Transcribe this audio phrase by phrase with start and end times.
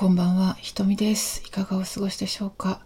[0.00, 1.42] こんばんは、ひとみです。
[1.44, 2.82] いかがお過ごしでしょうか？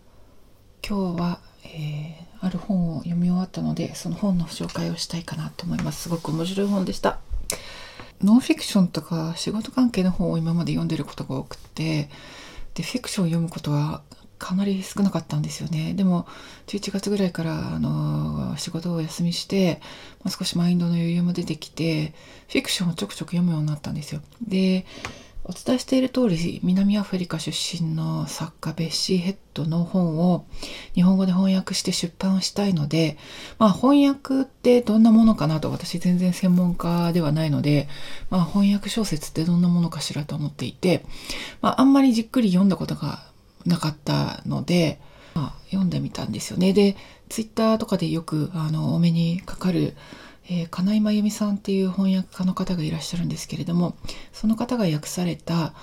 [0.83, 6.05] 今日は、えーある本を読み終わったので、その本の紹介をしたいかなと思います。
[6.05, 7.19] すごく面白い本でした。
[8.23, 12.09] ノンフィクションとか仕事関係の本を今まで読んでることが多くって、
[12.73, 14.01] で、フィクションを読むことは
[14.39, 15.93] かなり少なかったんですよね。
[15.93, 16.27] でも、
[16.69, 19.83] 11月ぐらいから、あの仕事をお休みして、
[20.25, 22.15] まあ、少しマインドの余裕も出てきて、
[22.49, 24.23] フィクションをちょくちょく読むようになったんですよ。
[24.41, 24.87] で、
[25.45, 30.47] お伝えしている通り南アフリカ出身の作家ベッシー・ヘッドの本を
[30.95, 33.19] 日本語で翻訳して出版したいので、
[33.59, 37.89] まあ、翻訳ってどんなものかなと私全然専門家ではないので、
[38.31, 41.05] まあ、翻訳小説ってどんなものかしらと思っていて、
[41.61, 43.25] まあ、あんまりじっくり読んだことが
[43.67, 45.01] なかったので、
[45.35, 46.73] まあ、読んでみたんですよね。
[46.73, 46.97] で
[47.29, 49.97] ツイッターとかでよくあのお目にかかる
[50.49, 53.97] えー金井真由美さんっていう翻訳家の方がいらっしゃるんですけれども
[54.33, 55.75] その方が訳された、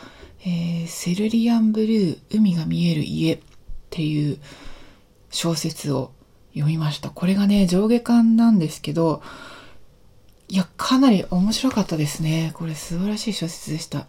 [0.41, 3.39] えーセルリアンブルー海が見える家」っ
[3.89, 4.38] ていう
[5.31, 6.11] 小説を
[6.53, 7.09] 読みました。
[7.09, 9.21] これがね上下巻なんですけど
[10.51, 12.51] いやかなり面白かったですね。
[12.55, 14.07] これ素晴らしい小説でした。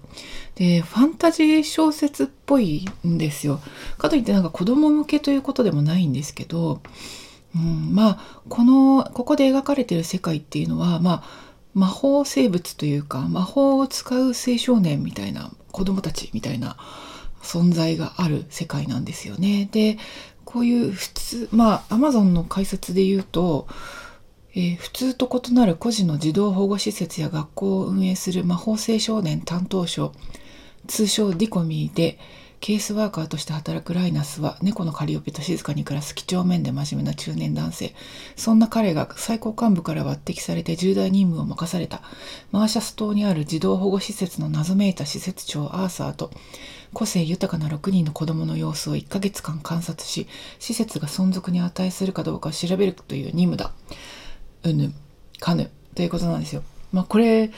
[0.55, 3.61] でファンタジー小説っぽいんですよ。
[3.99, 6.81] かといってなんか子供向けということでもないんですけど
[7.55, 16.77] うん、まあこのここで描かれている世界っていうのは、まあ、魔法生物というか魔法を使う青少年みたいな子供たちみたいな
[17.43, 19.69] 存在がある世界なんですよね。
[19.73, 19.99] で
[20.45, 23.67] こういう普通まあアマゾンの解説で言うと、
[24.55, 30.13] えー普通と異なる個人の児童保護施設や学校を運営する魔法青少年担当省
[30.89, 32.19] 通称ディコミーで
[32.61, 37.95] ケースワーカーとして働くライナスは猫のカリオペと静かに暮らす几帳面で真面目な中年男性。
[38.37, 42.03] そんな彼が最高幹部から抜擢されて重大任務を任された。
[42.53, 46.31] マーシャス島にある児童保護施設の謎めいた施設長アーサーと
[46.93, 53.73] 個性豊かな6人の子供の様子を1ヶ月間観察し施設が存続に値するかどうかを調べるという任務だ。
[54.65, 54.93] うぬ
[55.39, 55.71] かぬ。
[55.95, 56.63] ということなんですよ。
[56.93, 57.51] まあこれ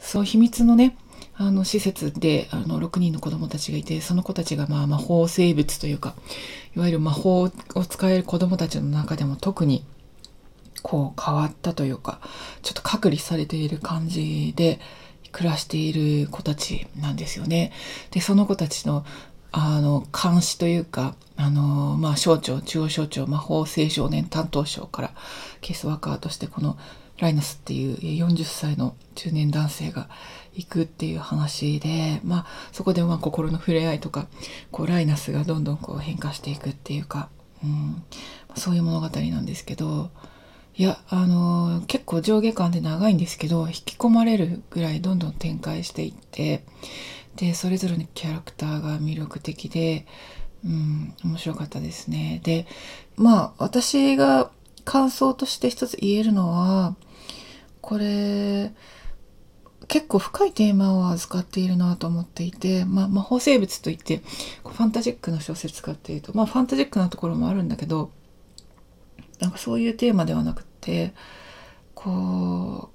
[0.00, 0.96] その秘密のね
[1.42, 6.14] あの施設であの6人の子供たちがいてその子たちがまあ魔法生物というか
[6.76, 7.50] いわゆる魔法を
[7.84, 9.84] 使える子供たちの中でも特に
[10.82, 12.20] こう変わったというか
[12.62, 14.78] ちょっと隔離されている感じで
[15.32, 17.72] 暮らしている子たちなんですよね。
[18.12, 19.04] でその子たちの
[19.50, 25.10] あの監視というかあの、まあ、省庁中央省庁魔法青少年担当省から
[25.60, 26.78] ケースワーカーとしてこの
[27.18, 27.96] ライナスっていう
[28.26, 30.08] 40歳の中年男性が
[30.54, 34.26] 行くっていう話で、まあ、そこでまあ心の触れ合いとか
[34.70, 37.28] こうライナスがどんどんこう変化していくっていうか、
[37.64, 38.02] うん、
[38.56, 40.10] そういう物語なんですけど
[40.74, 46.64] いやあの結構上下巻で長いんですけど引き込まれるぐらいどんどん展開していって
[47.36, 50.06] でそれぞれのキャラクターが魅力的で、
[50.64, 52.40] うん、面白かったですね。
[52.44, 52.66] で
[53.16, 54.50] まあ私が
[54.84, 56.96] 感想として一つ言えるのは
[57.80, 58.72] これ
[59.88, 64.22] 結構深いテーマを扱っているなと思っていて、まあ、魔法生物といって
[64.62, 68.10] ファンタジックな小説かっていうとまあファンタジックなところもあるんだけど
[69.40, 71.12] なんかそういうテーマではなくて
[71.94, 72.90] こ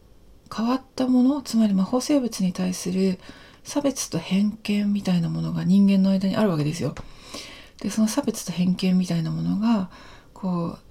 [0.50, 3.20] う変わったものつまり魔法生物に対する
[3.64, 6.96] 差別と偏見みたいなものが人間の間にあるわけですよ。
[7.81, 9.90] でその差別と偏見みたいなものが
[10.34, 10.87] こう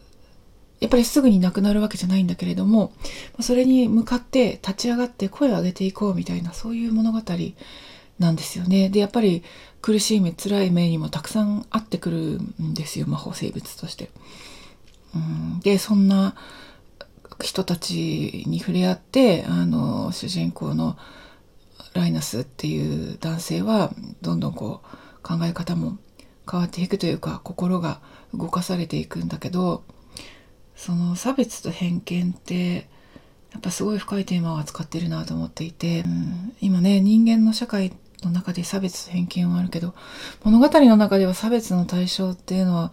[0.81, 2.93] やっぱりすぐになくなるわけじゃないんだけれども
[3.41, 7.23] それに向かって立ち上がって声を上げていこうみたいなそういう物語
[8.19, 8.89] なんですよね。
[8.89, 9.43] でやっぱり
[9.83, 12.17] 苦しい目辛い目にもたくさんあってくる
[12.63, 14.11] んですよ魔法生物として。
[15.15, 16.35] うん、でそんな
[17.43, 20.97] 人たちに触れ合ってあの主人公の
[21.95, 25.99] ライナスっていう男性はどんどんこう考え方も
[26.51, 28.01] 変わっていくというか心が
[28.35, 29.83] 動かされていくんだけど
[30.77, 32.89] その差別と偏見って
[33.53, 37.93] やっぱすごい深いテーマを扱ってるなと思っていて、うん今ね人間の社会
[38.23, 39.95] の中で差別と偏見はあるけど
[40.45, 42.93] 物語の中では差別の対象っていうのは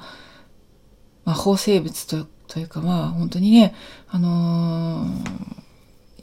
[1.25, 3.73] 魔法生物とというかまあ本当にね
[4.09, 5.63] あのー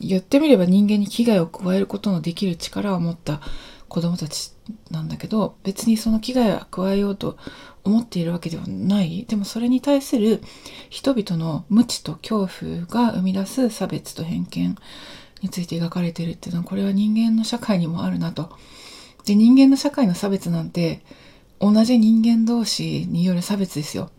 [0.00, 3.40] 言ってみれば人間に危害を加えることのできる力を持った
[3.88, 4.52] 子供たち
[4.90, 7.36] なんだけど別にその危害を加えようと
[7.84, 10.42] 思っているわけではないでもそれに対する
[10.88, 14.76] 人々の無知と恐怖が生み出す差別と偏見
[15.42, 18.50] について描かれてるっていうのはこれは人間の社会にもあるなと。
[19.24, 21.02] で人間の社会の差別なんて
[21.60, 24.10] 同じ人間同士による差別ですよ。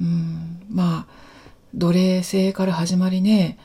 [0.00, 1.18] うんまあ
[1.74, 3.58] 奴隷制から始まりね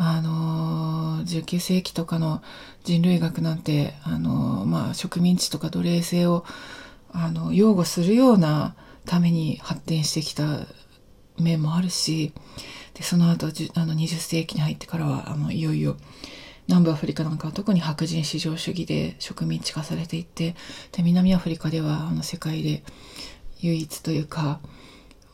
[0.00, 2.40] あの19世紀とかの
[2.84, 6.44] 人類学なんて、あのまあ、植民地とか奴隷制を
[7.10, 10.66] あの擁護するようなために発展してきた
[11.38, 12.32] 面もあるし
[12.94, 15.96] でその後あの20世紀に入ってからはあのいよいよ
[16.68, 20.54] 南部アフリカなんかは特に白人至上主義で植民地化されていって
[20.92, 22.82] で南アフリカではあの世界で
[23.60, 24.60] 唯一というか、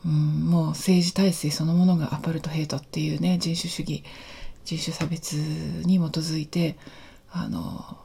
[0.05, 4.03] うん、もう政治体制そのものがアパルトヘイトっていうね人種主義
[4.65, 6.77] 人種差別に基づいて
[7.31, 7.97] あの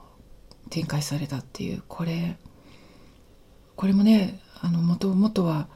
[0.68, 2.36] 展開されたっていうこれ
[3.76, 5.66] これもねあの元々は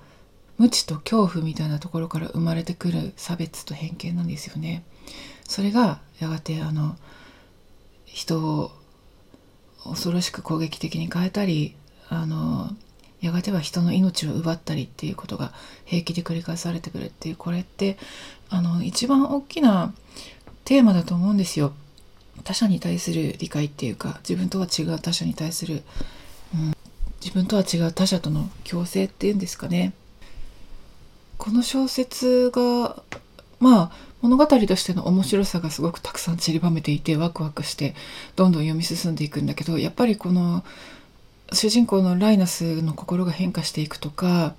[0.59, 4.85] 無知と恐怖みたいなところから生まれてくる差別と偏見なんですよね。
[5.49, 6.97] それがやがてあの
[8.05, 8.71] 人を
[9.85, 11.75] 恐ろしく攻撃的に変えたり
[12.09, 12.71] あの
[13.21, 15.53] やがては人の命を奪ったりっていうことが
[15.85, 17.99] 平気で繰り返されてくるっていうこれって
[18.51, 19.95] あの一番大きな
[20.65, 21.73] テーマだと思うんですよ。
[22.43, 25.83] 他者に対する理解っていうか自分とは違う他者に対する、
[26.55, 26.73] うん、
[27.21, 29.93] 自分とは違う他者との共生っていうんですかね。
[31.39, 33.03] この小説が
[33.61, 33.91] まあ
[34.23, 37.95] 物語としての面白さがすごくたくさん散りばめていてワクワクして
[38.37, 40.65] どんどん読み進んでいくんだけどやっぱりこの
[41.53, 44.55] 主人公のライナスの心が変化していくとか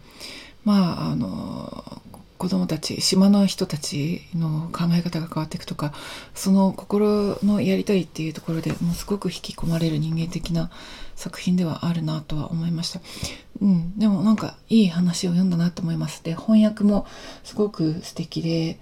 [0.63, 2.01] まああの
[2.37, 5.93] 子供たち島の人たちの考え方が変わっていくとか
[6.33, 10.69] その心のやりたいっていうところでもうすごく引き込まれる人間的な
[11.15, 12.99] 作品ではあるなとは思いました。
[13.61, 16.23] うん、でもなんかいい話を読んだなと思います。
[16.23, 17.07] で翻訳も
[17.43, 18.79] すごく素敵で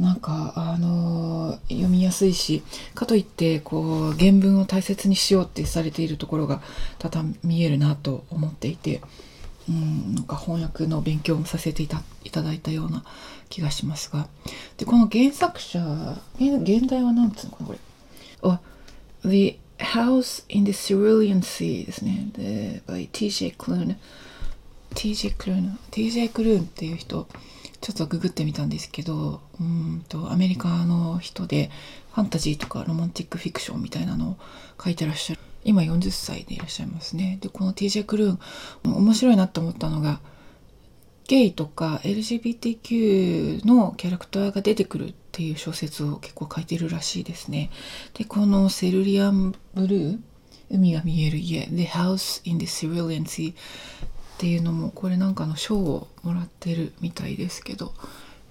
[0.00, 2.62] なんかあのー、読みやすいし
[2.94, 6.60] かといってこう原文を大切にしようってされているところが
[6.98, 9.00] 多々見えるなと思っていて。
[9.68, 13.04] うん、なんか翻訳の勉強もさせていたいただいたような
[13.48, 14.28] 気がしますが。
[14.76, 17.78] でこの原作者現代は何つうのかなこれ。
[18.42, 18.60] あ
[19.22, 22.28] The House in the Cerulean Sea ですね。
[22.32, 23.96] で by TJ クルーン
[24.94, 27.26] TJ クルーン TJ クルーンっていう人
[27.80, 31.70] ちょっとググってみたんですけどうんとアメリカの人で
[32.14, 34.36] ファンタジーとかロマンティックフィクションみたいなのを
[34.82, 35.45] 書いてらっしゃる。
[35.66, 37.38] 今40歳でいらっしゃいますね。
[37.40, 38.38] で、この TJ クルーン、
[38.84, 40.20] 面白いなと思ったのが、
[41.28, 47.70] ゲイとか LGBTQ のキャラクターが出てくるっていう小説を結構書いてるらしいですね。
[48.14, 50.18] で、このセルリアンブルー、
[50.70, 53.56] 海が見える家、The House in the Cerulean Sea っ
[54.38, 57.92] ていうのも、これなんかの賞をもらってるみたいですけど、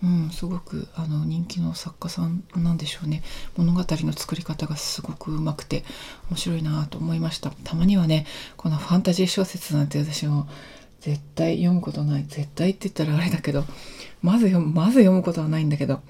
[0.05, 3.23] うん、すごくあの人気の作家さんなんでしょうね。
[3.57, 5.83] 物語の作り方がすごくうまくて
[6.29, 7.49] 面白いなと思いました。
[7.63, 10.47] たまにはねこのファンタジー小説なんて私も
[10.99, 13.65] 絶対読むことない絶対って言ったらあれだけど
[14.21, 16.01] まず読むまず読むことはないんだけど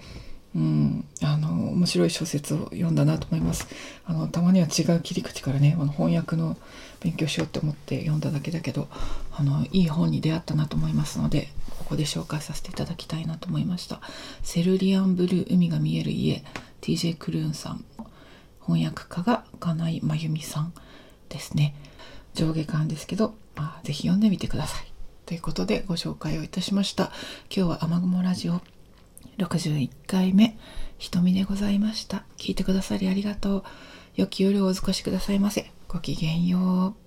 [0.56, 3.68] うん、あの面白い小説を読んだなと思います。
[4.06, 6.56] あのたまには違う切り口からねあの翻訳の
[7.02, 8.88] 勉強しようって思って読んだだけだけど
[9.32, 14.00] あのいい本に出会ったなと思いますのでここで紹介させていただきたいなと思いました。
[14.44, 16.44] セルリアンブルー海が見える家
[16.82, 17.84] TJ クルーンさん。
[18.66, 20.74] 翻訳家が金井真由美さん
[21.30, 21.76] ですね。
[22.34, 24.88] 上下巻ですけど、まあ、ぜひ読んでみてください。
[25.26, 27.12] ということでご紹介をいたしました。
[27.56, 28.62] 今日は雨雲ラジオ
[29.38, 30.58] 61回目
[30.98, 32.26] 瞳でございました。
[32.38, 33.64] 聞いてくださりありがとう。
[34.16, 35.72] 良き夜をお過ごしくださいませ。
[35.88, 37.05] ごきげんよう。